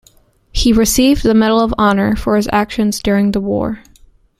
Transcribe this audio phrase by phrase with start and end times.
[0.51, 3.83] He received the Medal of Honor for his actions during the war.